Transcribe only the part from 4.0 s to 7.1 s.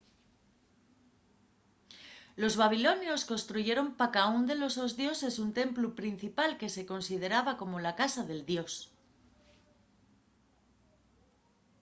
caún de los sos dioses un templu principal que se